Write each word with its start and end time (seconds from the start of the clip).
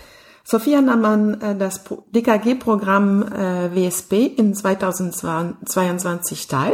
Sophia 0.49 0.79
nahm 0.79 1.03
an 1.03 1.41
äh, 1.41 1.57
das 1.57 1.83
DKG-Programm 2.15 3.21
äh, 3.23 3.75
WSP 3.75 4.27
in 4.27 4.55
2022 4.55 6.47
teil, 6.47 6.73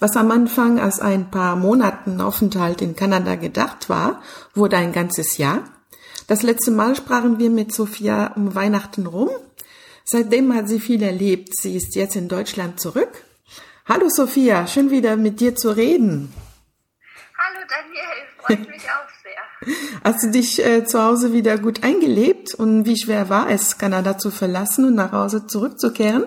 was 0.00 0.16
am 0.16 0.30
Anfang 0.30 0.80
als 0.80 0.98
ein 0.98 1.30
paar 1.30 1.56
Monaten 1.56 2.22
Aufenthalt 2.22 2.80
in 2.80 2.96
Kanada 2.96 3.34
gedacht 3.34 3.90
war, 3.90 4.22
wurde 4.54 4.78
ein 4.78 4.92
ganzes 4.92 5.36
Jahr. 5.36 5.64
Das 6.26 6.42
letzte 6.42 6.70
Mal 6.70 6.96
sprachen 6.96 7.38
wir 7.38 7.50
mit 7.50 7.74
Sophia 7.74 8.32
um 8.34 8.54
Weihnachten 8.54 9.04
rum. 9.04 9.28
Seitdem 10.04 10.54
hat 10.54 10.68
sie 10.68 10.80
viel 10.80 11.02
erlebt. 11.02 11.50
Sie 11.54 11.76
ist 11.76 11.94
jetzt 11.94 12.16
in 12.16 12.28
Deutschland 12.28 12.80
zurück. 12.80 13.24
Hallo 13.84 14.08
Sophia, 14.08 14.66
schön 14.66 14.90
wieder 14.90 15.16
mit 15.16 15.40
dir 15.40 15.54
zu 15.54 15.76
reden. 15.76 16.32
Hallo 17.36 17.60
Daniel, 17.68 18.31
freut 18.42 18.68
mich 18.68 18.84
auch 18.90 19.08
sehr. 19.22 19.42
Hast 20.04 20.24
du 20.24 20.30
dich 20.30 20.64
äh, 20.64 20.84
zu 20.84 21.02
Hause 21.02 21.32
wieder 21.32 21.58
gut 21.58 21.84
eingelebt 21.84 22.54
und 22.54 22.84
wie 22.84 22.96
schwer 22.96 23.28
war 23.28 23.48
es, 23.48 23.78
Kanada 23.78 24.18
zu 24.18 24.30
verlassen 24.30 24.86
und 24.86 24.94
nach 24.94 25.12
Hause 25.12 25.46
zurückzukehren? 25.46 26.24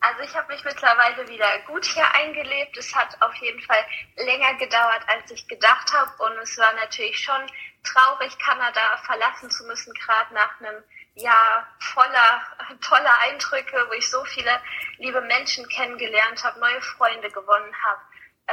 Also 0.00 0.22
ich 0.22 0.34
habe 0.36 0.52
mich 0.52 0.64
mittlerweile 0.64 1.28
wieder 1.28 1.58
gut 1.66 1.84
hier 1.84 2.06
eingelebt. 2.14 2.76
Es 2.76 2.94
hat 2.94 3.20
auf 3.20 3.34
jeden 3.34 3.60
Fall 3.62 3.84
länger 4.16 4.54
gedauert, 4.54 5.02
als 5.08 5.30
ich 5.30 5.46
gedacht 5.48 5.92
habe. 5.92 6.10
Und 6.22 6.38
es 6.42 6.56
war 6.56 6.72
natürlich 6.74 7.18
schon 7.18 7.40
traurig, 7.82 8.38
Kanada 8.38 8.80
verlassen 9.04 9.50
zu 9.50 9.64
müssen, 9.64 9.92
gerade 9.94 10.32
nach 10.34 10.60
einem 10.60 10.82
Jahr 11.16 11.66
voller 11.80 12.42
toller 12.80 13.18
Eindrücke, 13.28 13.84
wo 13.88 13.92
ich 13.94 14.08
so 14.08 14.24
viele 14.24 14.60
liebe 14.98 15.20
Menschen 15.22 15.68
kennengelernt 15.68 16.44
habe, 16.44 16.60
neue 16.60 16.80
Freunde 16.80 17.28
gewonnen 17.30 17.74
habe 17.84 18.00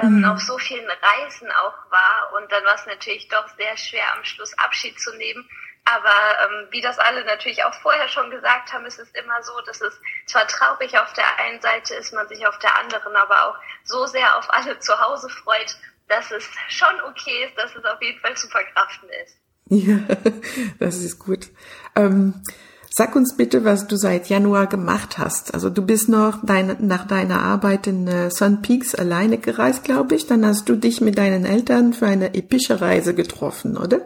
ähm, 0.02 0.20
mhm. 0.20 0.26
auf 0.26 0.42
so 0.42 0.58
vielen 0.58 0.88
Reisen 0.88 1.50
auch 1.52 1.92
war. 1.92 2.34
Und 2.36 2.52
dann 2.52 2.64
war 2.64 2.76
es 2.76 2.86
natürlich 2.86 3.28
doch 3.30 3.48
sehr 3.58 3.78
schwer, 3.78 4.14
am 4.16 4.24
Schluss 4.24 4.58
Abschied 4.58 5.00
zu 5.00 5.16
nehmen. 5.16 5.48
Aber 5.86 6.10
ähm, 6.10 6.68
wie 6.72 6.82
das 6.82 6.98
alle 6.98 7.24
natürlich 7.26 7.64
auch 7.64 7.74
vorher 7.76 8.08
schon 8.08 8.32
gesagt 8.32 8.74
haben, 8.74 8.86
ist 8.86 9.00
es 9.00 9.10
immer 9.12 9.44
so, 9.44 9.54
dass 9.68 9.82
es 9.82 10.00
zwar 10.26 10.48
traurig 10.48 10.98
auf 10.98 11.14
der 11.14 11.40
einen 11.40 11.62
Seite 11.62 11.94
ist, 11.94 12.12
man 12.12 12.28
sich 12.28 12.46
auf 12.48 12.58
der 12.58 12.76
anderen 12.80 13.16
aber 13.16 13.50
auch 13.50 13.56
so 13.84 14.08
sehr 14.08 14.36
auf 14.38 14.52
alle 14.52 14.80
zu 14.80 15.00
Hause 15.00 15.30
freut, 15.30 15.78
dass 16.08 16.32
es 16.32 16.50
schon 16.70 17.02
okay 17.08 17.46
ist, 17.46 17.58
dass 17.58 17.76
es 17.76 17.86
auf 17.86 18.02
jeden 18.02 18.20
Fall 18.20 18.36
zu 18.36 18.48
verkraften 18.48 19.10
ist. 19.24 19.38
Ja, 19.68 20.00
das 20.80 20.96
ist 20.96 21.20
gut. 21.20 21.50
Ähm, 21.96 22.44
Sag 22.98 23.14
uns 23.18 23.36
bitte, 23.36 23.66
was 23.66 23.88
du 23.88 23.98
seit 23.98 24.30
Januar 24.30 24.68
gemacht 24.68 25.18
hast. 25.18 25.54
Also 25.54 25.70
du 25.70 25.86
bist 25.86 26.08
noch 26.08 26.40
dein, 26.44 26.78
nach 26.80 27.06
deiner 27.06 27.42
Arbeit 27.42 27.88
in 27.88 28.08
äh, 28.08 28.32
Sun 28.32 28.62
Peaks 28.62 28.96
alleine 28.96 29.38
gereist, 29.38 29.84
glaube 29.84 30.16
ich. 30.16 30.28
Dann 30.28 30.46
hast 30.46 30.70
du 30.70 30.78
dich 30.78 31.02
mit 31.02 31.18
deinen 31.18 31.46
Eltern 31.46 31.92
für 31.92 32.06
eine 32.08 32.36
epische 32.36 32.80
Reise 32.80 33.14
getroffen, 33.14 33.76
oder? 33.76 33.98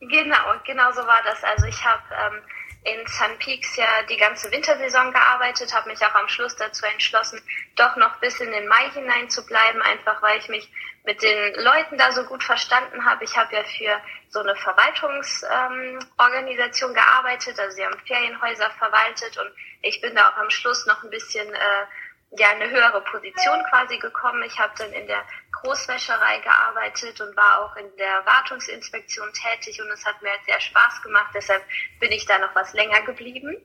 Genau, 0.00 0.44
genau 0.66 0.92
so 0.92 1.00
war 1.06 1.22
das. 1.24 1.42
Also 1.42 1.64
ich 1.64 1.82
habe 1.86 2.02
ähm, 2.10 2.42
in 2.86 3.06
Sun 3.06 3.38
Peaks 3.38 3.76
ja 3.76 4.02
die 4.08 4.16
ganze 4.16 4.50
Wintersaison 4.52 5.12
gearbeitet, 5.12 5.74
habe 5.74 5.90
mich 5.90 6.02
auch 6.04 6.14
am 6.14 6.28
Schluss 6.28 6.56
dazu 6.56 6.86
entschlossen, 6.86 7.42
doch 7.74 7.96
noch 7.96 8.16
bis 8.20 8.40
in 8.40 8.52
den 8.52 8.68
Mai 8.68 8.88
hinein 8.94 9.28
zu 9.28 9.44
bleiben, 9.44 9.82
einfach 9.82 10.22
weil 10.22 10.38
ich 10.38 10.48
mich 10.48 10.70
mit 11.04 11.20
den 11.22 11.54
Leuten 11.64 11.98
da 11.98 12.12
so 12.12 12.22
gut 12.24 12.44
verstanden 12.44 13.04
habe. 13.04 13.24
Ich 13.24 13.36
habe 13.36 13.54
ja 13.54 13.62
für 13.64 14.00
so 14.28 14.40
eine 14.40 14.56
Verwaltungsorganisation 14.56 16.90
ähm, 16.90 16.96
gearbeitet, 16.96 17.58
also 17.58 17.74
sie 17.74 17.84
haben 17.84 17.98
Ferienhäuser 18.06 18.70
verwaltet 18.78 19.36
und 19.36 19.50
ich 19.82 20.00
bin 20.00 20.14
da 20.14 20.30
auch 20.30 20.36
am 20.36 20.48
Schluss 20.50 20.86
noch 20.86 21.02
ein 21.02 21.10
bisschen 21.10 21.52
äh, 21.52 21.86
ja 22.30 22.50
eine 22.50 22.68
höhere 22.68 23.00
Position 23.02 23.62
quasi 23.70 23.98
gekommen. 23.98 24.42
Ich 24.44 24.58
habe 24.58 24.72
dann 24.78 24.92
in 24.92 25.06
der 25.06 25.22
Großwäscherei 25.52 26.38
gearbeitet 26.40 27.20
und 27.20 27.36
war 27.36 27.64
auch 27.64 27.76
in 27.76 27.96
der 27.96 28.24
Wartungsinspektion 28.26 29.32
tätig 29.32 29.80
und 29.80 29.90
es 29.90 30.04
hat 30.04 30.20
mir 30.22 30.32
sehr 30.44 30.60
Spaß 30.60 31.02
gemacht. 31.02 31.30
Deshalb 31.34 31.62
bin 32.00 32.12
ich 32.12 32.26
da 32.26 32.38
noch 32.38 32.54
was 32.54 32.72
länger 32.72 33.02
geblieben 33.02 33.56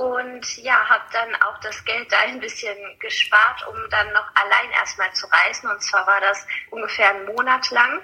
und 0.00 0.56
ja, 0.56 0.88
habe 0.88 1.04
dann 1.12 1.34
auch 1.42 1.58
das 1.60 1.84
Geld 1.84 2.10
da 2.10 2.20
ein 2.20 2.40
bisschen 2.40 2.76
gespart, 3.00 3.66
um 3.68 3.76
dann 3.90 4.10
noch 4.14 4.34
allein 4.34 4.70
erstmal 4.72 5.12
zu 5.12 5.26
reisen. 5.26 5.68
Und 5.68 5.82
zwar 5.82 6.06
war 6.06 6.20
das 6.22 6.46
ungefähr 6.70 7.10
einen 7.10 7.26
Monat 7.26 7.70
lang. 7.70 8.00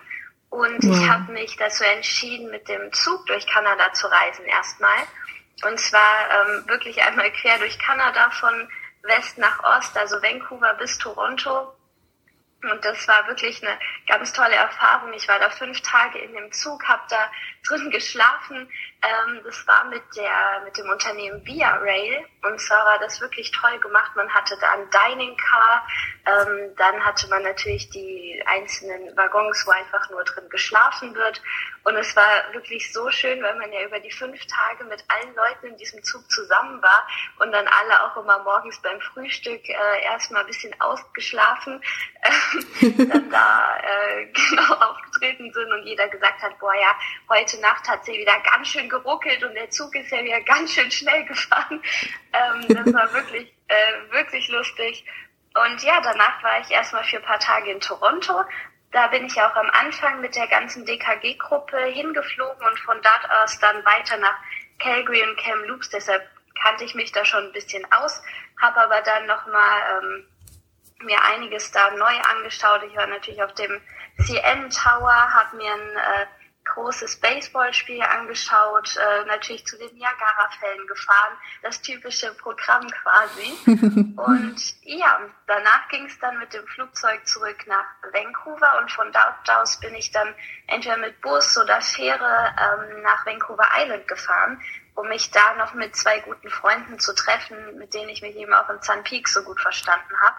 Und 0.51 0.85
ja. 0.85 0.93
ich 0.93 1.09
habe 1.09 1.33
mich 1.33 1.57
dazu 1.57 1.85
entschieden, 1.85 2.51
mit 2.51 2.69
dem 2.69 2.93
Zug 2.93 3.25
durch 3.25 3.47
Kanada 3.47 3.95
zu 3.95 4.09
reisen 4.09 4.45
erstmal. 4.45 4.99
Und 5.65 5.81
zwar 5.81 6.29
ähm, 6.31 6.69
wirklich 6.69 7.01
einmal 7.03 7.33
quer 7.33 7.59
durch 7.59 7.79
Kanada 7.79 8.29
von 8.31 8.69
West 9.07 9.39
nach 9.39 9.63
Ost, 9.63 9.97
also 9.97 10.21
Vancouver 10.23 10.75
bis 10.75 10.99
Toronto. 10.99 11.73
Und 12.63 12.85
das 12.85 13.07
war 13.07 13.27
wirklich 13.29 13.63
eine 13.63 13.79
ganz 14.07 14.33
tolle 14.33 14.55
Erfahrung. 14.55 15.13
Ich 15.13 15.29
war 15.29 15.39
da 15.39 15.51
fünf 15.51 15.81
Tage 15.83 16.19
in 16.19 16.33
dem 16.33 16.51
Zug, 16.53 16.89
habe 16.89 17.03
da 17.09 17.31
drin 17.67 17.91
geschlafen. 17.91 18.69
Ähm, 19.03 19.41
das 19.45 19.67
war 19.67 19.85
mit 19.85 20.03
der 20.17 20.63
mit 20.65 20.77
dem 20.77 20.89
Unternehmen 20.89 21.45
Via 21.47 21.77
Rail 21.77 22.25
und 22.43 22.61
zwar 22.61 22.85
war 22.87 22.99
das 22.99 23.21
wirklich 23.21 23.51
toll 23.51 23.79
gemacht. 23.81 24.13
Man 24.17 24.33
hatte 24.33 24.57
da 24.61 24.73
ein 24.73 24.89
Dining 24.91 25.37
Car, 25.37 25.87
ähm, 26.27 26.75
dann 26.77 27.05
hatte 27.05 27.29
man 27.29 27.43
natürlich 27.43 27.91
die 27.91 28.43
einzelnen 28.47 29.17
Waggons, 29.17 29.67
wo 29.67 29.71
einfach 29.73 30.09
nur 30.11 30.25
drin 30.25 30.49
geschlafen 30.49 31.15
wird. 31.15 31.43
Und 31.85 31.95
es 31.97 32.17
war 32.17 32.27
wirklich 32.53 32.93
so 32.93 33.11
schön, 33.11 33.43
weil 33.43 33.57
man 33.57 33.73
ja 33.73 33.85
über 33.85 34.01
die 34.01 34.11
fünf 34.11 34.45
Tage 34.47 34.85
mit 34.85 35.05
allen 35.09 35.35
Leuten 35.35 35.67
in 35.67 35.77
diesem 35.77 36.03
Zug 36.03 36.29
zusammen 36.31 36.83
war 36.83 37.07
und 37.39 37.53
dann 37.53 37.67
alle 37.69 38.03
auch 38.05 38.17
immer 38.17 38.39
morgens 38.43 38.81
beim 38.81 39.01
Frühstück 39.01 39.69
äh, 39.69 40.03
erstmal 40.05 40.41
ein 40.41 40.47
bisschen 40.47 40.75
ausgeschlafen, 40.81 41.83
äh, 42.81 43.07
dann 43.07 43.31
da 43.31 43.79
äh, 43.79 44.27
genau 44.33 44.97
aufgetreten 45.17 45.53
sind 45.53 45.73
und 45.73 45.85
jeder 45.85 46.09
gesagt 46.09 46.43
hat, 46.43 46.59
boah 46.59 46.75
ja, 46.75 46.95
heute 47.29 47.61
Nacht 47.61 47.89
hat 47.89 48.05
sie 48.05 48.13
wieder 48.13 48.39
ganz 48.41 48.69
schön 48.69 48.89
geruckelt 48.89 49.43
und 49.45 49.55
der 49.55 49.71
Zug 49.71 49.95
ist 49.95 50.11
ja 50.11 50.23
wieder 50.23 50.41
ganz 50.43 50.73
schön 50.73 50.91
schnell 50.91 51.25
gefahren. 51.25 51.83
Ähm, 52.33 52.67
das 52.69 52.95
war 52.95 53.13
wirklich, 53.13 53.53
äh, 53.69 54.13
wirklich 54.13 54.49
lustig. 54.49 55.05
Und 55.55 55.83
ja, 55.83 56.01
danach 56.03 56.43
war 56.43 56.61
ich 56.61 56.71
erstmal 56.71 57.05
für 57.05 57.17
ein 57.17 57.23
paar 57.23 57.39
Tage 57.39 57.71
in 57.71 57.81
Toronto. 57.81 58.45
Da 58.93 59.09
bin 59.09 59.27
ich 59.27 59.41
auch 59.41 59.55
am 59.57 59.71
Anfang 59.71 60.21
mit 60.21 60.37
der 60.37 60.47
ganzen 60.49 60.85
DKG-Gruppe 60.85 61.79
hingeflogen 61.87 62.67
und 62.67 62.79
von 62.81 63.01
dort 63.03 63.31
aus 63.43 63.59
dann 63.59 63.85
weiter 63.85 64.17
nach 64.19 64.37
Calgary 64.79 65.23
und 65.23 65.39
Kamloops. 65.39 65.91
Deshalb 65.91 66.23
kannte 66.63 66.85
ich 66.85 66.95
mich 66.95 67.13
da 67.13 67.25
schon 67.25 67.45
ein 67.45 67.53
bisschen 67.53 67.85
aus, 67.93 68.23
habe 68.61 68.81
aber 68.81 69.01
dann 69.03 69.27
nochmal 69.27 70.03
ähm, 70.03 70.27
mir 71.05 71.23
einiges 71.25 71.71
da 71.73 71.91
neu 71.93 72.21
angeschaut. 72.35 72.83
Ich 72.89 72.97
war 72.97 73.07
natürlich 73.07 73.43
auf 73.43 73.53
dem 73.55 73.81
CN 74.25 74.71
Tower, 74.71 75.33
habe 75.35 75.57
mir 75.57 75.73
ein 75.73 75.97
äh, 75.97 76.27
großes 76.67 77.21
Baseballspiel 77.21 78.03
angeschaut, 78.03 78.97
äh, 78.97 79.25
natürlich 79.27 79.65
zu 79.67 79.79
den 79.79 79.93
Niagara-Fällen 79.95 80.87
gefahren, 80.87 81.35
das 81.63 81.81
typische 81.81 82.35
Programm 82.35 82.87
quasi. 82.91 83.57
und 84.17 84.75
ja, 84.83 85.21
danach 85.47 85.89
ging 85.89 86.07
es 86.07 86.19
dann 86.19 86.39
mit 86.39 86.53
dem 86.53 86.67
Flugzeug 86.67 87.27
zurück 87.27 87.65
nach 87.67 87.85
Vancouver 88.13 88.79
und 88.81 88.91
von 88.91 89.11
dort 89.13 89.59
aus 89.59 89.81
bin 89.81 89.95
ich 89.95 90.11
dann 90.11 90.35
entweder 90.67 90.99
mit 90.99 91.21
Bus 91.21 91.57
oder 91.57 91.81
Fähre 91.81 92.55
ähm, 92.59 93.03
nach 93.03 93.25
Vancouver 93.25 93.69
Island 93.79 94.07
gefahren, 94.09 94.61
um 94.95 95.09
mich 95.09 95.31
da 95.31 95.55
noch 95.55 95.75
mit 95.75 95.95
zwei 95.95 96.21
guten 96.21 96.51
Freunden 96.51 96.99
zu 96.99 97.15
treffen, 97.15 97.79
mit 97.79 97.95
denen 97.95 98.09
ich 98.09 98.23
mich 98.23 98.37
eben 98.37 98.53
auch 98.53 98.69
in 98.71 98.83
Sun 98.83 99.03
Peak 99.05 99.29
so 99.29 99.43
gut 99.43 99.61
verstanden 99.61 100.21
habe. 100.21 100.37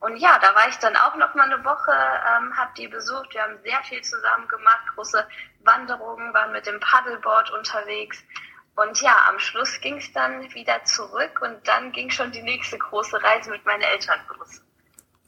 Und 0.00 0.16
ja, 0.16 0.38
da 0.40 0.54
war 0.54 0.68
ich 0.68 0.76
dann 0.76 0.94
auch 0.96 1.16
noch 1.16 1.34
mal 1.34 1.50
eine 1.50 1.64
Woche, 1.64 1.90
ähm, 1.92 2.56
habe 2.56 2.70
die 2.76 2.86
besucht. 2.86 3.34
Wir 3.34 3.42
haben 3.42 3.58
sehr 3.64 3.82
viel 3.82 4.00
zusammen 4.02 4.46
gemacht, 4.46 4.84
große 4.94 5.26
Wanderungen, 5.64 6.32
waren 6.32 6.52
mit 6.52 6.66
dem 6.66 6.78
Paddleboard 6.78 7.50
unterwegs. 7.50 8.22
Und 8.76 9.00
ja, 9.00 9.16
am 9.28 9.40
Schluss 9.40 9.80
ging 9.80 9.96
es 9.96 10.12
dann 10.12 10.42
wieder 10.54 10.84
zurück 10.84 11.40
und 11.42 11.56
dann 11.66 11.90
ging 11.90 12.10
schon 12.10 12.30
die 12.30 12.42
nächste 12.42 12.78
große 12.78 13.20
Reise 13.20 13.50
mit 13.50 13.66
meinen 13.66 13.82
Eltern 13.82 14.20
los. 14.38 14.62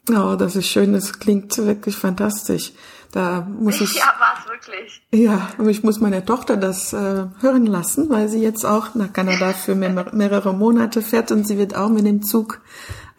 Oh, 0.09 0.37
das 0.37 0.57
ist 0.57 0.69
schön. 0.69 0.93
Das 0.93 1.19
klingt 1.19 1.57
wirklich 1.59 1.97
fantastisch. 1.97 2.73
Da 3.13 3.41
muss 3.41 3.81
ich. 3.81 3.95
Ja, 3.95 4.15
war 4.19 4.35
es 4.39 4.49
wirklich. 4.49 5.03
Ja, 5.11 5.51
aber 5.59 5.69
ich 5.69 5.83
muss 5.83 6.01
meine 6.01 6.25
Tochter 6.25 6.57
das 6.57 6.93
äh, 6.93 7.27
hören 7.41 7.67
lassen, 7.67 8.09
weil 8.09 8.29
sie 8.29 8.41
jetzt 8.41 8.65
auch 8.65 8.95
nach 8.95 9.13
Kanada 9.13 9.53
für 9.53 9.75
mehr, 9.75 10.07
mehrere 10.13 10.55
Monate 10.55 11.03
fährt 11.03 11.33
und 11.33 11.45
sie 11.47 11.59
wird 11.59 11.75
auch 11.75 11.89
mit 11.89 12.07
dem 12.07 12.23
Zug 12.23 12.61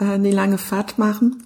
eine 0.06 0.32
lange 0.32 0.58
Fahrt 0.58 0.98
machen. 0.98 1.44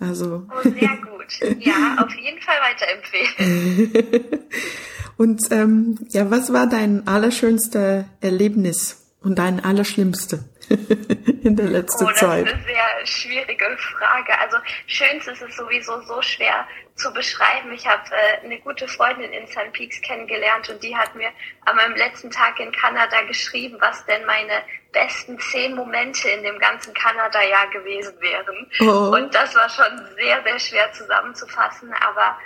Also. 0.00 0.46
Oh, 0.50 0.62
sehr 0.62 0.96
gut. 0.98 1.60
Ja, 1.60 1.96
auf 2.04 2.14
jeden 2.14 2.40
Fall 2.40 2.56
weiterempfehlen. 2.62 4.30
und 5.16 5.42
ähm, 5.50 5.98
ja, 6.10 6.30
was 6.30 6.52
war 6.52 6.68
dein 6.68 7.06
allerschönste 7.06 8.06
Erlebnis 8.20 9.06
und 9.22 9.38
dein 9.38 9.64
allerschlimmste? 9.64 10.44
in 11.42 11.56
der 11.56 11.66
letzten 11.66 12.04
oh, 12.04 12.08
das 12.08 12.18
Zeit? 12.20 12.46
ist 12.46 12.54
eine 12.54 12.64
sehr 12.64 13.06
schwierige 13.06 13.76
Frage. 13.78 14.38
Also 14.40 14.56
schönst 14.86 15.28
ist 15.28 15.42
es 15.42 15.56
sowieso 15.56 16.00
so 16.02 16.20
schwer 16.22 16.66
zu 16.96 17.12
beschreiben. 17.12 17.72
Ich 17.72 17.86
habe 17.86 18.02
äh, 18.10 18.44
eine 18.44 18.58
gute 18.60 18.88
Freundin 18.88 19.32
in 19.32 19.46
St. 19.46 19.72
Peaks 19.72 20.00
kennengelernt 20.02 20.68
und 20.70 20.82
die 20.82 20.96
hat 20.96 21.14
mir 21.14 21.28
an 21.66 21.76
meinem 21.76 21.94
letzten 21.94 22.30
Tag 22.30 22.58
in 22.58 22.72
Kanada 22.72 23.20
geschrieben, 23.22 23.76
was 23.80 24.04
denn 24.06 24.24
meine 24.24 24.62
besten 24.92 25.38
zehn 25.38 25.74
Momente 25.74 26.28
in 26.30 26.42
dem 26.42 26.58
ganzen 26.58 26.94
Kanada-Jahr 26.94 27.68
gewesen 27.70 28.14
wären. 28.20 28.70
Oh. 28.80 29.14
Und 29.14 29.34
das 29.34 29.54
war 29.54 29.68
schon 29.68 30.06
sehr, 30.16 30.42
sehr 30.42 30.58
schwer 30.58 30.92
zusammenzufassen. 30.92 31.92
Aber 32.00 32.38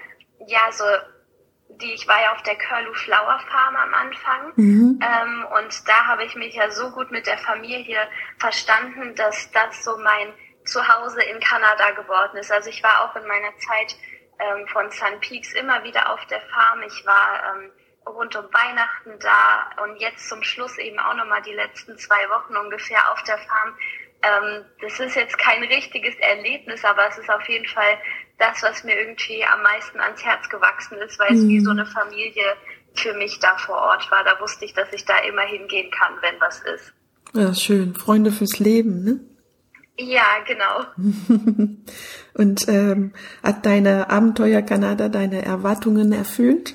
ja, 0.47 0.73
so 0.73 0.85
die, 1.81 1.93
ich 1.93 2.07
war 2.07 2.21
ja 2.23 2.33
auf 2.33 2.43
der 2.43 2.57
Curlew 2.57 2.95
Flower 2.95 3.41
Farm 3.51 3.77
am 3.77 3.95
Anfang 3.95 4.53
mhm. 4.57 5.01
ähm, 5.03 5.47
und 5.59 5.89
da 5.89 6.07
habe 6.07 6.25
ich 6.25 6.35
mich 6.35 6.55
ja 6.55 6.71
so 6.71 6.91
gut 6.91 7.11
mit 7.11 7.27
der 7.27 7.39
Familie 7.39 7.99
verstanden, 8.39 9.15
dass 9.15 9.51
das 9.53 9.85
so 9.85 9.97
mein 9.99 10.33
Zuhause 10.65 11.23
in 11.23 11.41
Kanada 11.41 11.91
geworden 11.93 12.37
ist. 12.37 12.53
Also 12.53 12.71
ich 12.71 12.83
war 12.83 13.05
auch 13.05 13.17
in 13.17 13.27
meiner 13.27 13.57
Zeit 13.59 13.97
ähm, 14.39 14.67
von 14.69 14.91
Sun 14.91 15.21
Peaks 15.21 15.53
immer 15.55 15.83
wieder 15.85 16.13
auf 16.13 16.25
der 16.27 16.41
Farm. 16.43 16.83
Ich 16.87 17.05
war 17.07 17.55
ähm, 17.55 17.71
rund 18.07 18.35
um 18.37 18.45
Weihnachten 18.53 19.19
da 19.21 19.71
und 19.83 19.97
jetzt 19.97 20.29
zum 20.29 20.43
Schluss 20.43 20.79
eben 20.79 20.99
auch 20.99 21.15
nochmal 21.15 21.43
die 21.43 21.55
letzten 21.55 21.97
zwei 21.99 22.29
Wochen 22.31 22.57
ungefähr 22.57 23.13
auf 23.13 23.23
der 23.25 23.39
Farm. 23.39 23.77
Ähm, 24.23 24.65
das 24.83 25.01
ist 25.01 25.17
jetzt 25.17 25.39
kein 25.39 25.63
richtiges 25.65 26.15
Erlebnis, 26.17 26.85
aber 26.85 27.09
es 27.09 27.19
ist 27.19 27.31
auf 27.31 27.49
jeden 27.49 27.67
Fall 27.67 27.99
das, 28.39 28.63
was 28.63 28.85
mir 28.85 28.99
irgendwie 28.99 29.45
am 29.45 29.63
meisten 29.63 30.01
ans 30.01 30.25
Herz 30.25 30.49
gewachsen 30.49 30.99
ist, 30.99 31.19
weil 31.19 31.33
es 31.35 31.47
wie 31.47 31.61
so 31.61 31.71
eine 31.71 31.87
Familie 31.87 32.57
für 32.95 33.15
mich 33.15 33.39
da 33.39 33.57
vor 33.57 33.77
Ort 33.77 34.11
war. 34.11 34.25
Da 34.25 34.41
wusste 34.41 34.65
ich, 34.65 34.75
dass 34.75 34.93
ich 34.93 35.05
da 35.05 35.19
immer 35.19 35.43
hingehen 35.43 35.91
kann, 35.91 36.15
wenn 36.21 36.41
was 36.41 36.61
ist. 36.61 36.93
Ja, 37.33 37.55
schön. 37.55 37.95
Freunde 37.95 38.33
fürs 38.33 38.59
Leben, 38.59 39.05
ne? 39.05 39.21
Ja, 39.97 40.39
genau. 40.47 40.85
Und 42.35 42.69
ähm, 42.69 43.13
hat 43.43 43.67
deine 43.67 44.11
Abenteuer 44.11 44.63
Kanada 44.63 45.09
deine 45.09 45.45
Erwartungen 45.45 46.13
erfüllt? 46.13 46.75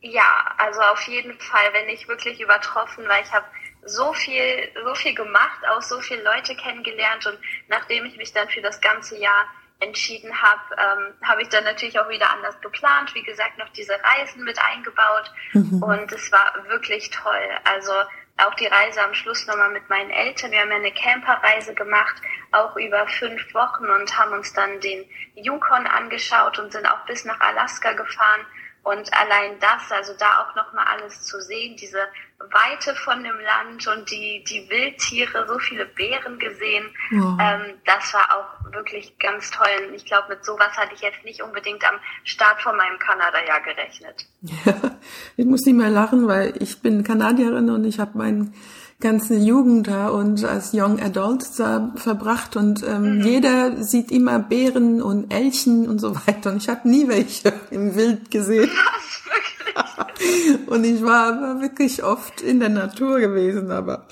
Ja, 0.00 0.54
also 0.58 0.80
auf 0.80 1.00
jeden 1.08 1.38
Fall, 1.40 1.72
wenn 1.72 1.86
nicht 1.86 2.06
wirklich 2.06 2.40
übertroffen, 2.40 3.04
weil 3.08 3.22
ich 3.24 3.32
habe 3.32 3.46
so 3.86 4.12
viel, 4.12 4.70
so 4.84 4.94
viel 4.94 5.14
gemacht, 5.14 5.60
auch 5.70 5.82
so 5.82 6.00
viele 6.00 6.22
Leute 6.22 6.54
kennengelernt 6.56 7.26
und 7.26 7.38
nachdem 7.68 8.04
ich 8.04 8.16
mich 8.16 8.32
dann 8.32 8.48
für 8.48 8.60
das 8.60 8.80
ganze 8.80 9.16
Jahr 9.18 9.46
entschieden 9.80 10.30
habe, 10.40 10.60
ähm, 10.72 11.14
habe 11.22 11.42
ich 11.42 11.48
dann 11.48 11.64
natürlich 11.64 11.98
auch 12.00 12.08
wieder 12.08 12.30
anders 12.30 12.58
geplant. 12.60 13.14
Wie 13.14 13.22
gesagt, 13.22 13.58
noch 13.58 13.68
diese 13.70 13.92
Reisen 13.92 14.44
mit 14.44 14.58
eingebaut 14.58 15.30
mhm. 15.52 15.82
und 15.82 16.12
es 16.12 16.32
war 16.32 16.54
wirklich 16.68 17.10
toll. 17.10 17.50
Also 17.64 17.92
auch 18.38 18.54
die 18.54 18.66
Reise 18.66 19.02
am 19.02 19.14
Schluss 19.14 19.46
nochmal 19.46 19.70
mit 19.70 19.88
meinen 19.88 20.10
Eltern. 20.10 20.50
Wir 20.50 20.60
haben 20.60 20.70
ja 20.70 20.76
eine 20.76 20.92
Camperreise 20.92 21.74
gemacht, 21.74 22.16
auch 22.52 22.76
über 22.76 23.06
fünf 23.08 23.54
Wochen 23.54 23.86
und 23.86 24.18
haben 24.18 24.32
uns 24.32 24.52
dann 24.52 24.80
den 24.80 25.04
Yukon 25.34 25.86
angeschaut 25.86 26.58
und 26.58 26.72
sind 26.72 26.86
auch 26.86 27.04
bis 27.06 27.24
nach 27.24 27.40
Alaska 27.40 27.92
gefahren. 27.92 28.46
Und 28.86 29.12
allein 29.12 29.58
das, 29.58 29.90
also 29.90 30.12
da 30.16 30.44
auch 30.44 30.54
nochmal 30.54 30.84
alles 30.86 31.22
zu 31.22 31.40
sehen, 31.40 31.74
diese 31.76 31.98
Weite 32.38 32.94
von 32.94 33.20
dem 33.24 33.34
Land 33.40 33.84
und 33.88 34.08
die, 34.08 34.44
die 34.48 34.70
Wildtiere, 34.70 35.44
so 35.48 35.58
viele 35.58 35.86
Bären 35.86 36.38
gesehen, 36.38 36.94
ja. 37.10 37.36
ähm, 37.40 37.80
das 37.84 38.14
war 38.14 38.28
auch 38.30 38.72
wirklich 38.72 39.18
ganz 39.18 39.50
toll. 39.50 39.88
Und 39.88 39.94
ich 39.94 40.04
glaube, 40.04 40.28
mit 40.28 40.44
sowas 40.44 40.70
hatte 40.76 40.94
ich 40.94 41.00
jetzt 41.00 41.24
nicht 41.24 41.42
unbedingt 41.42 41.82
am 41.84 41.98
Start 42.22 42.62
von 42.62 42.76
meinem 42.76 42.96
Kanada-Jahr 43.00 43.60
gerechnet. 43.62 44.24
Ja, 44.42 44.96
ich 45.36 45.46
muss 45.46 45.66
nicht 45.66 45.74
mehr 45.74 45.90
lachen, 45.90 46.28
weil 46.28 46.54
ich 46.62 46.80
bin 46.80 47.02
Kanadierin 47.02 47.68
und 47.70 47.84
ich 47.86 47.98
habe 47.98 48.16
meinen 48.16 48.54
ganze 49.00 49.34
Jugend 49.34 49.88
da 49.88 50.08
und 50.08 50.44
als 50.44 50.70
Young 50.72 51.00
Adult 51.00 51.44
da 51.58 51.92
verbracht 51.96 52.56
und 52.56 52.82
ähm, 52.82 53.18
mhm. 53.18 53.20
jeder 53.22 53.82
sieht 53.82 54.10
immer 54.10 54.38
Bären 54.38 55.02
und 55.02 55.32
Elchen 55.32 55.88
und 55.88 56.00
so 56.00 56.14
weiter 56.26 56.52
und 56.52 56.62
ich 56.62 56.68
habe 56.68 56.88
nie 56.88 57.08
welche 57.08 57.52
im 57.70 57.94
Wild 57.94 58.30
gesehen. 58.30 58.70
und 60.66 60.84
ich 60.84 61.02
war, 61.02 61.40
war 61.40 61.60
wirklich 61.60 62.02
oft 62.02 62.40
in 62.40 62.60
der 62.60 62.70
Natur 62.70 63.20
gewesen, 63.20 63.70
aber 63.70 64.06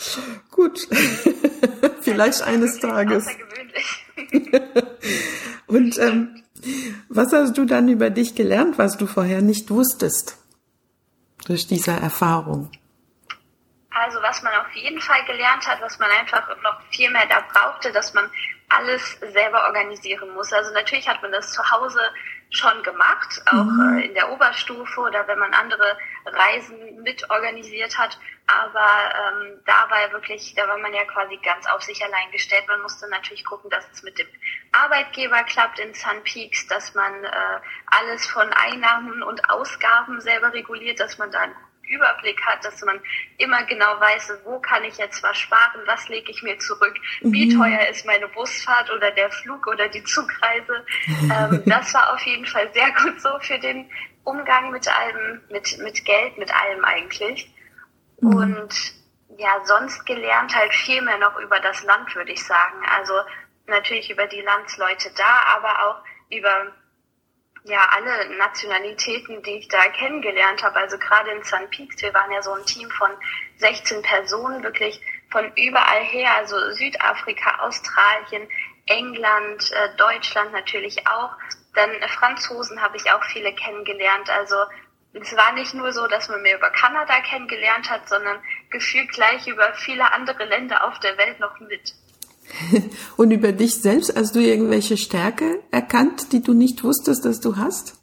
gut, 0.50 0.86
vielleicht 2.02 2.42
eines 2.42 2.78
Tages. 2.78 3.26
und 5.66 5.98
ähm, 5.98 6.42
was 7.08 7.32
hast 7.32 7.56
du 7.56 7.64
dann 7.64 7.88
über 7.88 8.10
dich 8.10 8.34
gelernt, 8.34 8.78
was 8.78 8.96
du 8.96 9.06
vorher 9.06 9.40
nicht 9.40 9.70
wusstest 9.70 10.36
durch 11.46 11.66
diese 11.66 11.92
Erfahrung? 11.92 12.70
Also 13.94 14.20
was 14.22 14.42
man 14.42 14.52
auf 14.54 14.72
jeden 14.72 15.00
Fall 15.00 15.24
gelernt 15.24 15.66
hat, 15.66 15.80
was 15.80 15.98
man 15.98 16.10
einfach 16.10 16.48
noch 16.62 16.80
viel 16.90 17.10
mehr 17.10 17.26
da 17.26 17.40
brauchte, 17.52 17.92
dass 17.92 18.12
man 18.12 18.28
alles 18.68 19.20
selber 19.20 19.64
organisieren 19.64 20.34
muss. 20.34 20.52
Also 20.52 20.72
natürlich 20.72 21.08
hat 21.08 21.22
man 21.22 21.30
das 21.32 21.52
zu 21.52 21.62
Hause 21.70 22.00
schon 22.50 22.82
gemacht, 22.82 23.42
auch 23.46 23.64
mhm. 23.64 23.98
äh, 23.98 24.06
in 24.06 24.14
der 24.14 24.30
Oberstufe 24.30 25.00
oder 25.00 25.26
wenn 25.28 25.38
man 25.38 25.52
andere 25.54 25.96
Reisen 26.26 27.02
mit 27.02 27.28
organisiert 27.30 27.96
hat. 27.98 28.18
Aber 28.46 29.42
ähm, 29.42 29.60
da 29.64 29.88
war 29.90 30.12
wirklich, 30.12 30.54
da 30.54 30.68
war 30.68 30.78
man 30.78 30.92
ja 30.92 31.04
quasi 31.04 31.36
ganz 31.42 31.66
auf 31.66 31.82
sich 31.82 32.04
allein 32.04 32.30
gestellt. 32.30 32.64
Man 32.68 32.82
musste 32.82 33.08
natürlich 33.08 33.44
gucken, 33.44 33.70
dass 33.70 33.88
es 33.92 34.02
mit 34.02 34.18
dem 34.18 34.26
Arbeitgeber 34.72 35.42
klappt 35.44 35.78
in 35.78 35.94
Sun 35.94 36.22
Peaks, 36.24 36.66
dass 36.66 36.94
man 36.94 37.24
äh, 37.24 37.60
alles 37.86 38.26
von 38.26 38.52
Einnahmen 38.52 39.22
und 39.22 39.50
Ausgaben 39.50 40.20
selber 40.20 40.52
reguliert, 40.52 41.00
dass 41.00 41.18
man 41.18 41.30
da 41.30 41.40
einen 41.40 41.56
Überblick 41.88 42.40
hat, 42.44 42.64
dass 42.64 42.80
man 42.82 43.00
immer 43.38 43.64
genau 43.64 44.00
weiß, 44.00 44.32
wo 44.44 44.58
kann 44.60 44.84
ich 44.84 44.96
jetzt 44.98 45.22
was 45.22 45.36
sparen, 45.38 45.80
was 45.86 46.08
lege 46.08 46.30
ich 46.30 46.42
mir 46.42 46.58
zurück, 46.58 46.94
wie 47.20 47.46
mhm. 47.46 47.58
teuer 47.58 47.88
ist 47.88 48.06
meine 48.06 48.28
Busfahrt 48.28 48.90
oder 48.90 49.10
der 49.10 49.30
Flug 49.30 49.66
oder 49.66 49.88
die 49.88 50.04
Zugreise. 50.04 50.84
ähm, 51.22 51.62
das 51.66 51.94
war 51.94 52.12
auf 52.12 52.20
jeden 52.22 52.46
Fall 52.46 52.70
sehr 52.72 52.90
gut 52.92 53.20
so 53.20 53.30
für 53.40 53.58
den 53.58 53.90
Umgang 54.24 54.70
mit 54.70 54.88
allem, 54.88 55.40
mit, 55.50 55.78
mit 55.78 56.04
Geld, 56.04 56.38
mit 56.38 56.54
allem 56.54 56.84
eigentlich. 56.84 57.50
Mhm. 58.20 58.34
Und 58.34 58.94
ja, 59.36 59.60
sonst 59.64 60.04
gelernt 60.06 60.54
halt 60.54 60.72
viel 60.72 61.02
mehr 61.02 61.18
noch 61.18 61.36
über 61.38 61.60
das 61.60 61.82
Land, 61.84 62.14
würde 62.14 62.32
ich 62.32 62.44
sagen. 62.44 62.84
Also 62.96 63.14
natürlich 63.66 64.10
über 64.10 64.26
die 64.26 64.40
Landsleute 64.40 65.10
da, 65.16 65.56
aber 65.56 65.86
auch 65.86 66.04
über 66.30 66.72
ja 67.64 67.88
alle 67.90 68.36
Nationalitäten, 68.36 69.42
die 69.42 69.58
ich 69.58 69.68
da 69.68 69.88
kennengelernt 69.88 70.62
habe. 70.62 70.76
Also 70.76 70.98
gerade 70.98 71.30
in 71.30 71.42
St. 71.42 71.70
Peaks, 71.70 72.00
wir 72.02 72.12
waren 72.14 72.30
ja 72.30 72.42
so 72.42 72.52
ein 72.52 72.64
Team 72.66 72.90
von 72.90 73.10
16 73.56 74.02
Personen, 74.02 74.62
wirklich 74.62 75.00
von 75.30 75.50
überall 75.56 76.04
her, 76.04 76.34
also 76.36 76.56
Südafrika, 76.72 77.60
Australien, 77.60 78.48
England, 78.86 79.72
äh, 79.72 79.96
Deutschland 79.96 80.52
natürlich 80.52 81.06
auch. 81.08 81.32
Dann 81.74 81.90
Franzosen 82.08 82.80
habe 82.80 82.96
ich 82.98 83.10
auch 83.10 83.24
viele 83.24 83.52
kennengelernt. 83.54 84.28
Also 84.30 84.56
es 85.14 85.34
war 85.34 85.52
nicht 85.52 85.72
nur 85.74 85.92
so, 85.92 86.06
dass 86.06 86.28
man 86.28 86.42
mir 86.42 86.56
über 86.56 86.70
Kanada 86.70 87.20
kennengelernt 87.22 87.88
hat, 87.88 88.08
sondern 88.08 88.42
gefühlt 88.70 89.10
gleich 89.10 89.46
über 89.46 89.72
viele 89.74 90.12
andere 90.12 90.44
Länder 90.44 90.84
auf 90.84 91.00
der 91.00 91.16
Welt 91.16 91.40
noch 91.40 91.58
mit. 91.60 91.94
Und 93.16 93.30
über 93.30 93.52
dich 93.52 93.80
selbst, 93.80 94.14
hast 94.16 94.34
du 94.34 94.40
irgendwelche 94.40 94.96
Stärke 94.96 95.62
erkannt, 95.70 96.32
die 96.32 96.42
du 96.42 96.52
nicht 96.52 96.84
wusstest, 96.84 97.24
dass 97.24 97.40
du 97.40 97.56
hast? 97.56 97.94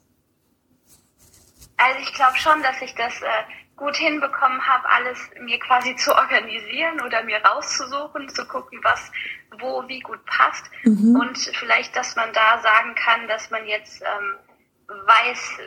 Also 1.78 2.00
ich 2.02 2.14
glaube 2.14 2.38
schon, 2.38 2.62
dass 2.62 2.82
ich 2.82 2.94
das 2.96 3.14
äh, 3.22 3.76
gut 3.76 3.96
hinbekommen 3.96 4.62
habe, 4.62 4.88
alles 4.90 5.18
mir 5.42 5.60
quasi 5.60 5.96
zu 5.96 6.16
organisieren 6.16 7.02
oder 7.02 7.24
mir 7.24 7.38
rauszusuchen, 7.44 8.30
zu 8.30 8.46
gucken, 8.46 8.80
was 8.84 9.12
wo 9.60 9.84
wie 9.88 10.00
gut 10.00 10.24
passt. 10.26 10.66
Mhm. 10.84 11.16
Und 11.16 11.38
vielleicht, 11.38 11.96
dass 11.96 12.16
man 12.16 12.32
da 12.34 12.62
sagen 12.62 12.96
kann, 12.96 13.28
dass 13.28 13.50
man 13.50 13.66
jetzt 13.68 14.02
ähm, 14.02 14.36
weiß, 14.88 15.58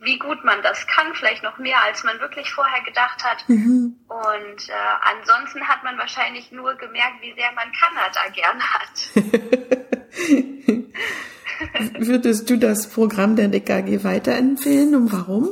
wie 0.00 0.18
gut 0.18 0.44
man 0.44 0.62
das 0.62 0.86
kann, 0.86 1.14
vielleicht 1.14 1.42
noch 1.42 1.58
mehr, 1.58 1.82
als 1.82 2.04
man 2.04 2.18
wirklich 2.20 2.50
vorher 2.50 2.82
gedacht 2.82 3.22
hat. 3.22 3.46
Mhm. 3.48 3.96
Und 4.08 4.68
äh, 4.68 4.72
ansonsten 5.02 5.66
hat 5.68 5.84
man 5.84 5.98
wahrscheinlich 5.98 6.50
nur 6.52 6.74
gemerkt, 6.74 7.20
wie 7.20 7.34
sehr 7.34 7.52
man 7.52 7.70
Kanada 7.72 8.28
gern 8.34 8.62
hat. 8.62 9.10
Würdest 11.98 12.48
du 12.48 12.56
das 12.56 12.88
Programm 12.88 13.36
der 13.36 13.48
DKG 13.48 14.02
weiterempfehlen 14.02 14.94
und 14.94 15.12
warum? 15.12 15.50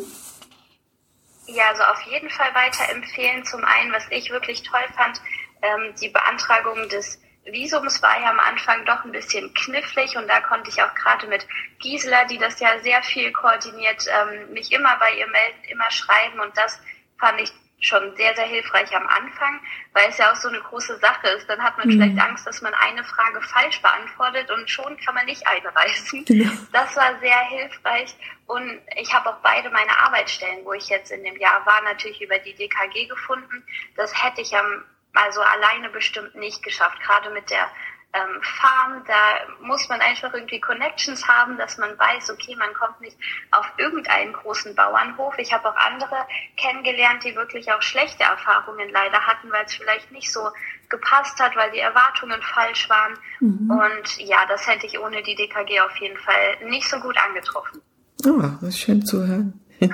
Ja, 1.47 1.69
also 1.69 1.83
auf 1.83 2.01
jeden 2.03 2.31
Fall 2.31 2.55
weiterempfehlen. 2.55 3.45
Zum 3.45 3.63
einen, 3.65 3.93
was 3.93 4.07
ich 4.11 4.31
wirklich 4.31 4.63
toll 4.63 4.81
fand, 4.97 5.21
ähm, 5.61 5.95
die 6.01 6.09
Beantragung 6.09 6.89
des 6.89 7.21
Visums 7.53 8.03
war 8.03 8.21
ja 8.21 8.31
am 8.31 8.41
Anfang 8.41 8.85
doch 8.85 9.05
ein 9.05 9.13
bisschen 9.13 9.53
knifflig 9.55 10.17
und 10.17 10.29
da 10.29 10.41
konnte 10.41 10.71
ich 10.71 10.83
auch 10.83 10.95
gerade 10.95 11.27
mit 11.27 11.47
Gisela, 11.81 12.25
die 12.25 12.39
das 12.39 12.61
ja 12.61 12.79
sehr 12.81 13.03
viel 13.03 13.33
koordiniert, 13.33 14.05
ähm, 14.09 14.53
mich 14.53 14.73
immer 14.73 14.97
bei 14.99 15.13
ihr 15.13 15.27
melden, 15.29 15.65
immer 15.69 15.91
schreiben 15.91 16.41
und 16.41 16.57
das 16.57 16.81
fand 17.19 17.41
ich 17.41 17.53
schon 17.81 18.17
sehr, 18.17 18.35
sehr 18.35 18.47
hilfreich 18.47 18.95
am 18.95 19.07
Anfang, 19.07 19.61
weil 19.93 20.09
es 20.09 20.19
ja 20.19 20.33
auch 20.33 20.37
so 20.37 20.49
eine 20.49 20.61
große 20.61 20.99
Sache 20.99 21.29
ist. 21.29 21.49
Dann 21.49 21.63
hat 21.63 21.79
man 21.79 21.87
mhm. 21.87 21.93
vielleicht 21.93 22.19
Angst, 22.19 22.47
dass 22.47 22.61
man 22.61 22.75
eine 22.75 23.05
Frage 23.05 23.41
falsch 23.41 23.81
beantwortet 23.81 24.51
und 24.51 24.69
schon 24.69 24.97
kann 24.99 25.15
man 25.15 25.27
nicht 25.27 25.47
einreisen. 25.47 26.25
Genau. 26.25 26.51
Das 26.73 26.97
war 26.97 27.19
sehr 27.21 27.41
hilfreich 27.49 28.15
und 28.47 28.81
ich 28.97 29.13
habe 29.15 29.31
auch 29.31 29.39
beide 29.43 29.71
meine 29.71 29.97
Arbeitsstellen, 30.01 30.65
wo 30.65 30.73
ich 30.73 30.89
jetzt 30.89 31.13
in 31.13 31.23
dem 31.23 31.37
Jahr 31.37 31.65
war, 31.67 31.81
natürlich 31.83 32.21
über 32.21 32.39
die 32.39 32.55
DKG 32.55 33.07
gefunden. 33.07 33.65
Das 33.97 34.13
hätte 34.25 34.41
ich 34.41 34.57
am 34.57 34.85
also 35.25 35.41
alleine 35.41 35.91
bestimmt 35.91 36.35
nicht 36.35 36.63
geschafft, 36.63 37.01
gerade 37.01 37.31
mit 37.31 37.51
der 37.51 37.69
ähm, 38.15 38.41
Farm, 38.41 39.03
da 39.07 39.67
muss 39.67 39.87
man 39.89 40.01
einfach 40.01 40.33
irgendwie 40.33 40.61
Connections 40.61 41.29
haben, 41.29 41.59
dass 41.59 41.77
man 41.77 41.91
weiß, 41.99 42.31
okay, 42.31 42.57
man 42.57 42.73
kommt 42.73 43.01
nicht 43.03 43.17
auf 43.51 43.67
irgendeinen 43.77 44.33
großen 44.33 44.75
Bauernhof. 44.75 45.35
Ich 45.39 45.53
habe 45.53 45.69
auch 45.69 45.77
andere 45.77 46.17
kennengelernt, 46.57 47.23
die 47.25 47.37
wirklich 47.37 47.71
auch 47.71 47.83
schlechte 47.83 48.23
Erfahrungen 48.23 48.89
leider 48.91 49.21
hatten, 49.27 49.51
weil 49.51 49.65
es 49.67 49.75
vielleicht 49.75 50.11
nicht 50.11 50.33
so 50.33 50.41
gepasst 50.89 51.39
hat, 51.39 51.55
weil 51.57 51.71
die 51.71 51.81
Erwartungen 51.81 52.41
falsch 52.41 52.89
waren. 52.89 53.13
Mhm. 53.41 53.71
Und 53.71 54.19
ja, 54.19 54.39
das 54.49 54.67
hätte 54.67 54.87
ich 54.87 54.99
ohne 54.99 55.23
die 55.23 55.35
DKG 55.35 55.81
auf 55.81 55.97
jeden 56.01 56.19
Fall 56.19 56.67
nicht 56.67 56.89
so 56.89 56.99
gut 57.01 57.17
angetroffen. 57.19 57.83
Oh, 58.27 58.41
das 58.63 58.71
ist 58.71 58.81
schön 58.81 59.05
zu 59.05 59.27
hören. 59.27 59.61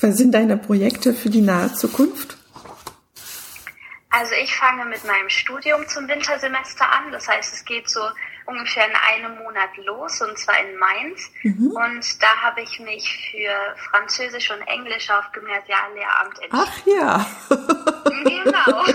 Was 0.00 0.16
sind 0.16 0.32
deine 0.34 0.56
Projekte 0.56 1.14
für 1.14 1.30
die 1.30 1.40
nahe 1.40 1.72
Zukunft? 1.72 2.37
Also 4.18 4.34
ich 4.34 4.52
fange 4.56 4.84
mit 4.84 5.04
meinem 5.04 5.28
Studium 5.28 5.86
zum 5.86 6.08
Wintersemester 6.08 6.90
an. 6.90 7.12
Das 7.12 7.28
heißt, 7.28 7.54
es 7.54 7.64
geht 7.64 7.88
so 7.88 8.00
ungefähr 8.46 8.84
in 8.88 8.96
einem 8.96 9.38
Monat 9.38 9.76
los 9.76 10.20
und 10.20 10.36
zwar 10.36 10.56
in 10.58 10.76
Mainz. 10.76 11.30
Mhm. 11.44 11.70
Und 11.70 12.20
da 12.20 12.26
habe 12.42 12.62
ich 12.62 12.80
mich 12.80 13.30
für 13.30 13.76
Französisch 13.90 14.50
und 14.50 14.60
Englisch 14.66 15.08
auf 15.08 15.30
Gymnasiallehramt 15.30 16.36
entschieden. 16.40 16.66
Ach 16.66 16.84
ja. 16.84 17.26
genau. 18.24 18.86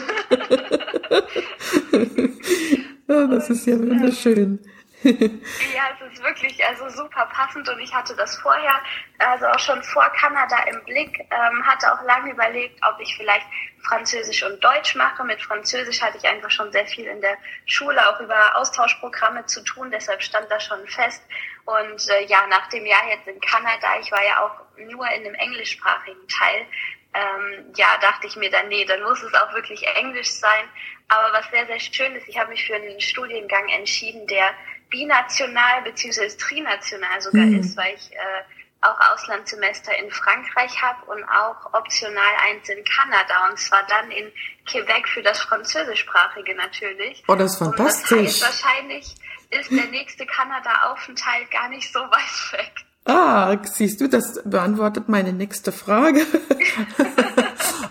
ja, 3.08 3.28
das 3.28 3.50
ist 3.50 3.66
ja 3.66 3.80
wunderschön. 3.80 4.60
ja, 5.04 5.96
wirklich 6.24 6.64
also 6.66 6.90
super 6.90 7.26
passend 7.28 7.68
und 7.70 7.80
ich 7.80 7.94
hatte 7.94 8.16
das 8.16 8.36
vorher, 8.38 8.80
also 9.20 9.48
auch 9.48 9.60
schon 9.60 9.82
vor 9.84 10.10
Kanada 10.10 10.58
im 10.64 10.84
Blick, 10.86 11.20
ähm, 11.20 11.66
hatte 11.66 11.92
auch 11.92 12.02
lange 12.04 12.32
überlegt, 12.32 12.80
ob 12.88 13.00
ich 13.00 13.16
vielleicht 13.16 13.46
Französisch 13.84 14.44
und 14.44 14.64
Deutsch 14.64 14.96
mache. 14.96 15.24
Mit 15.24 15.42
Französisch 15.42 16.02
hatte 16.02 16.18
ich 16.18 16.26
einfach 16.26 16.52
schon 16.52 16.72
sehr 16.72 16.86
viel 16.86 17.06
in 17.06 17.22
der 17.22 17.38
Schule 17.66 18.02
auch 18.10 18.20
über 18.20 18.56
Austauschprogramme 18.56 19.46
zu 19.46 19.64
tun, 19.64 19.92
deshalb 19.92 20.24
stand 20.24 20.50
das 20.50 20.64
schon 20.64 20.86
fest. 20.88 21.24
Und 21.66 22.10
äh, 22.10 22.26
ja, 22.26 22.48
nach 22.48 22.68
dem 22.70 22.86
Jahr 22.86 23.08
jetzt 23.10 23.28
in 23.28 23.40
Kanada, 23.40 24.00
ich 24.02 24.12
war 24.12 24.24
ja 24.24 24.44
auch 24.44 24.78
nur 24.78 25.10
in 25.12 25.24
dem 25.24 25.36
englischsprachigen 25.36 26.28
Teil, 26.28 26.66
ähm, 27.14 27.74
ja, 27.76 27.98
dachte 28.02 28.28
ich 28.28 28.36
mir 28.36 28.50
dann, 28.50 28.68
nee, 28.70 28.86
dann 28.86 29.04
muss 29.04 29.22
es 29.22 29.34
auch 29.36 29.54
wirklich 29.54 29.86
Englisch 29.96 30.32
sein. 30.32 30.66
Aber 31.10 31.32
was 31.34 31.50
sehr, 31.52 31.66
sehr 31.68 31.80
schön 31.80 32.16
ist, 32.16 32.28
ich 32.28 32.40
habe 32.40 32.50
mich 32.50 32.66
für 32.66 32.76
einen 32.76 33.00
Studiengang 33.00 33.70
entschieden, 33.70 34.26
der 34.28 34.50
binational 34.90 35.82
bzw. 35.84 36.28
trinational 36.38 37.22
sogar 37.22 37.46
mhm. 37.46 37.60
ist, 37.60 37.78
weil 37.78 37.94
ich 37.96 38.12
äh, 38.14 38.44
auch 38.84 39.00
Auslandssemester 39.14 39.98
in 39.98 40.12
Frankreich 40.12 40.82
habe 40.82 41.06
und 41.06 41.24
auch 41.24 41.74
optional 41.74 42.34
eins 42.50 42.68
in 42.70 42.84
Kanada 42.84 43.50
und 43.50 43.58
zwar 43.58 43.84
dann 43.88 44.12
in 44.12 44.32
Quebec 44.66 45.08
für 45.08 45.24
das 45.24 45.40
Französischsprachige 45.42 46.56
natürlich. 46.56 47.24
Oh, 47.28 47.36
das 47.36 47.54
ist 47.54 47.60
fantastisch. 47.60 48.12
Und 48.12 48.26
das 48.26 48.42
heißt, 48.42 48.64
wahrscheinlich 48.64 49.16
ist 49.52 49.72
der 49.72 49.86
nächste 49.86 50.26
Kanada-Aufenthalt 50.26 51.50
gar 51.52 51.70
nicht 51.70 51.92
so 51.92 52.00
weit 52.00 52.54
weg. 52.54 52.74
Ah, 53.06 53.58
siehst 53.64 54.02
du, 54.02 54.08
das 54.08 54.42
beantwortet 54.46 55.10
meine 55.10 55.34
nächste 55.34 55.72
Frage. 55.72 56.26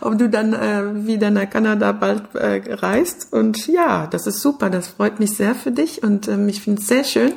Ob 0.02 0.18
du 0.18 0.28
dann 0.28 0.52
äh, 0.52 1.06
wieder 1.06 1.30
nach 1.30 1.49
Kanada 1.49 1.92
bald 1.92 2.35
äh, 2.35 2.75
reist. 2.75 3.32
Und 3.32 3.68
ja, 3.68 4.09
das 4.09 4.26
ist 4.26 4.40
super. 4.40 4.68
Das 4.68 4.88
freut 4.88 5.21
mich 5.21 5.37
sehr 5.37 5.54
für 5.54 5.71
dich. 5.71 6.02
Und 6.02 6.26
ähm, 6.26 6.49
ich 6.49 6.61
finde 6.61 6.80
es 6.80 6.88
sehr 6.88 7.04
schön, 7.04 7.32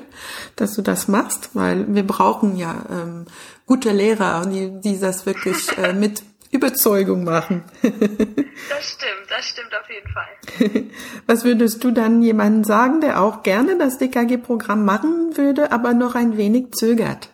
dass 0.55 0.73
du 0.73 0.81
das 0.81 1.07
machst, 1.07 1.51
weil 1.53 1.93
wir 1.93 2.05
brauchen 2.05 2.57
ja 2.57 2.83
ähm, 2.89 3.25
gute 3.65 3.91
Lehrer, 3.91 4.45
die, 4.47 4.81
die 4.81 4.99
das 4.99 5.25
wirklich 5.25 5.77
äh, 5.77 5.93
mit 5.93 6.23
Überzeugung 6.51 7.23
machen. 7.23 7.63
das 7.81 7.91
stimmt, 7.91 9.29
das 9.29 9.47
stimmt 9.47 9.73
auf 9.75 9.89
jeden 9.89 10.11
Fall. 10.11 10.83
Was 11.27 11.43
würdest 11.43 11.83
du 11.83 11.91
dann 11.91 12.21
jemandem 12.21 12.63
sagen, 12.63 13.01
der 13.01 13.21
auch 13.21 13.43
gerne 13.43 13.77
das 13.77 13.97
DKG-Programm 13.99 14.85
machen 14.85 15.37
würde, 15.37 15.71
aber 15.71 15.93
noch 15.93 16.15
ein 16.15 16.37
wenig 16.37 16.71
zögert? 16.71 17.29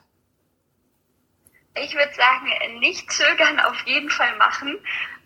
Ich 1.75 1.93
würde 1.93 2.11
sagen, 2.15 2.79
nicht 2.79 3.09
zögern, 3.11 3.59
auf 3.61 3.77
jeden 3.85 4.09
Fall 4.09 4.35
machen. 4.38 4.77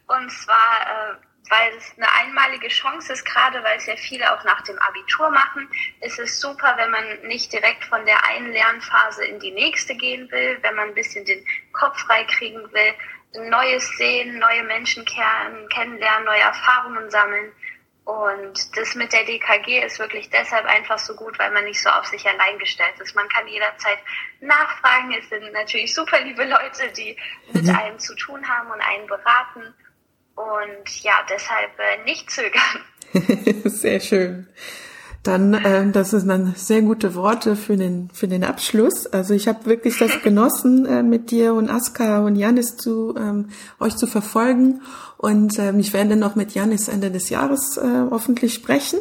Und 0.07 0.31
zwar, 0.31 0.81
äh, 0.81 1.15
weil 1.49 1.73
es 1.77 1.93
eine 1.97 2.11
einmalige 2.11 2.67
Chance 2.67 3.13
ist, 3.13 3.25
gerade 3.25 3.63
weil 3.63 3.77
es 3.77 3.85
ja 3.85 3.95
viele 3.95 4.33
auch 4.33 4.43
nach 4.43 4.61
dem 4.63 4.77
Abitur 4.79 5.29
machen, 5.29 5.69
ist 6.01 6.19
es 6.19 6.39
super, 6.39 6.73
wenn 6.77 6.91
man 6.91 7.21
nicht 7.23 7.51
direkt 7.53 7.85
von 7.85 8.03
der 8.05 8.23
einen 8.25 8.51
Lernphase 8.51 9.25
in 9.25 9.39
die 9.39 9.51
nächste 9.51 9.95
gehen 9.95 10.29
will, 10.31 10.57
wenn 10.61 10.75
man 10.75 10.89
ein 10.89 10.95
bisschen 10.95 11.25
den 11.25 11.45
Kopf 11.71 11.99
frei 11.99 12.23
kriegen 12.25 12.61
will, 12.73 12.93
Neues 13.49 13.87
sehen, 13.97 14.39
neue 14.39 14.63
Menschen 14.63 15.03
kennenlernen, 15.05 16.25
neue 16.25 16.39
Erfahrungen 16.39 17.09
sammeln. 17.09 17.51
Und 18.05 18.77
das 18.77 18.93
mit 18.93 19.11
der 19.11 19.25
DKG 19.25 19.83
ist 19.83 19.97
wirklich 19.97 20.29
deshalb 20.29 20.65
einfach 20.67 20.99
so 20.99 21.15
gut, 21.15 21.37
weil 21.39 21.51
man 21.51 21.65
nicht 21.65 21.81
so 21.81 21.89
auf 21.89 22.05
sich 22.05 22.25
allein 22.27 22.59
gestellt 22.59 22.93
ist. 22.99 23.15
Man 23.15 23.27
kann 23.29 23.47
jederzeit 23.47 23.97
nachfragen. 24.41 25.11
Es 25.13 25.27
sind 25.29 25.51
natürlich 25.51 25.93
super 25.93 26.21
liebe 26.21 26.45
Leute, 26.45 26.91
die 26.95 27.17
mit 27.51 27.63
mhm. 27.63 27.75
einem 27.75 27.99
zu 27.99 28.15
tun 28.15 28.47
haben 28.47 28.69
und 28.69 28.79
einen 28.79 29.07
beraten. 29.07 29.73
Und 30.35 31.03
ja, 31.03 31.13
deshalb 31.29 31.71
äh, 31.79 32.03
nicht 32.05 32.29
zögern. 32.29 32.61
Sehr 33.65 33.99
schön. 33.99 34.47
Dann, 35.25 35.55
äh, 35.55 35.89
das 35.89 36.11
sind 36.11 36.27
dann 36.27 36.53
sehr 36.55 36.83
gute 36.83 37.15
Worte 37.15 37.55
für 37.55 37.77
den 37.77 38.11
für 38.13 38.27
den 38.27 38.43
Abschluss. 38.43 39.07
Also 39.07 39.33
ich 39.33 39.47
habe 39.47 39.65
wirklich 39.65 39.97
das 39.97 40.21
genossen, 40.23 40.85
äh, 40.85 41.01
mit 41.01 41.31
dir 41.31 41.55
und 41.55 41.67
Aska 41.67 42.19
und 42.19 42.35
Janis 42.35 42.77
zu 42.77 43.15
ähm, 43.17 43.49
euch 43.79 43.95
zu 43.95 44.05
verfolgen. 44.05 44.81
Und 45.17 45.57
ähm, 45.57 45.79
ich 45.79 45.93
werde 45.93 46.15
noch 46.15 46.35
mit 46.35 46.53
Janis 46.53 46.89
Ende 46.89 47.09
des 47.09 47.29
Jahres 47.29 47.77
äh, 47.77 48.03
hoffentlich 48.11 48.53
sprechen. 48.53 48.99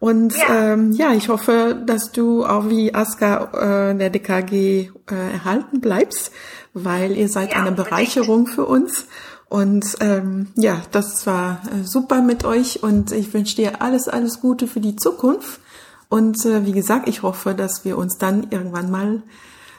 Und 0.00 0.36
ja. 0.36 0.72
Ähm, 0.72 0.90
ja, 0.92 1.12
ich 1.12 1.28
hoffe, 1.28 1.80
dass 1.86 2.10
du 2.10 2.44
auch 2.44 2.68
wie 2.68 2.92
Aska 2.92 3.90
äh, 3.90 3.94
der 3.96 4.10
DKG 4.10 4.52
äh, 4.52 5.14
erhalten 5.32 5.80
bleibst, 5.80 6.32
weil 6.74 7.16
ihr 7.16 7.28
seid 7.28 7.52
ja, 7.52 7.60
eine 7.60 7.72
Bereicherung 7.72 8.48
für 8.48 8.66
uns. 8.66 9.06
Und 9.48 9.84
ähm, 10.00 10.52
ja, 10.56 10.82
das 10.90 11.26
war 11.26 11.62
äh, 11.72 11.84
super 11.84 12.20
mit 12.20 12.44
euch 12.44 12.82
und 12.82 13.12
ich 13.12 13.32
wünsche 13.32 13.56
dir 13.56 13.80
alles, 13.80 14.08
alles 14.08 14.40
Gute 14.40 14.66
für 14.66 14.80
die 14.80 14.96
Zukunft. 14.96 15.60
Und 16.08 16.44
äh, 16.44 16.64
wie 16.66 16.72
gesagt, 16.72 17.08
ich 17.08 17.22
hoffe, 17.22 17.54
dass 17.54 17.84
wir 17.84 17.96
uns 17.96 18.18
dann 18.18 18.50
irgendwann 18.50 18.90
mal 18.90 19.22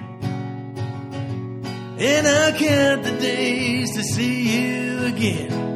And 2.07 2.29
I 2.29 2.53
count 2.53 3.03
the 3.03 3.13
days 3.13 3.95
to 3.97 4.03
see 4.03 4.43
you 4.53 5.07
again. 5.07 5.74